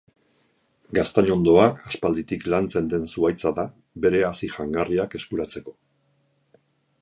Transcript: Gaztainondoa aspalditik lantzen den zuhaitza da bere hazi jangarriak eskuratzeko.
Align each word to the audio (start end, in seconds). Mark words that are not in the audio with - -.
Gaztainondoa 0.97 1.65
aspalditik 1.91 2.47
lantzen 2.53 2.89
den 2.93 3.05
zuhaitza 3.11 3.51
da 3.61 3.67
bere 4.07 4.23
hazi 4.31 4.51
jangarriak 4.55 5.15
eskuratzeko. 5.21 5.77